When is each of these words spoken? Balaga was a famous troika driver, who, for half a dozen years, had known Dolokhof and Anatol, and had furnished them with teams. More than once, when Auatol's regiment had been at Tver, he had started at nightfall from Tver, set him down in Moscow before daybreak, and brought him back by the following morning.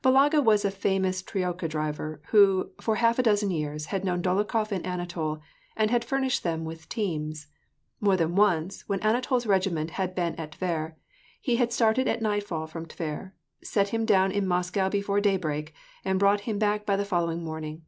Balaga 0.00 0.40
was 0.40 0.64
a 0.64 0.70
famous 0.70 1.22
troika 1.22 1.66
driver, 1.66 2.22
who, 2.28 2.70
for 2.80 2.94
half 2.94 3.18
a 3.18 3.22
dozen 3.24 3.50
years, 3.50 3.86
had 3.86 4.04
known 4.04 4.22
Dolokhof 4.22 4.70
and 4.70 4.86
Anatol, 4.86 5.40
and 5.76 5.90
had 5.90 6.04
furnished 6.04 6.44
them 6.44 6.64
with 6.64 6.88
teams. 6.88 7.48
More 8.00 8.16
than 8.16 8.36
once, 8.36 8.88
when 8.88 9.00
Auatol's 9.00 9.44
regiment 9.44 9.90
had 9.98 10.14
been 10.14 10.36
at 10.36 10.52
Tver, 10.52 10.94
he 11.40 11.56
had 11.56 11.72
started 11.72 12.06
at 12.06 12.22
nightfall 12.22 12.68
from 12.68 12.86
Tver, 12.86 13.32
set 13.60 13.88
him 13.88 14.04
down 14.04 14.30
in 14.30 14.46
Moscow 14.46 14.88
before 14.88 15.20
daybreak, 15.20 15.74
and 16.04 16.16
brought 16.20 16.42
him 16.42 16.60
back 16.60 16.86
by 16.86 16.94
the 16.94 17.04
following 17.04 17.42
morning. 17.42 17.82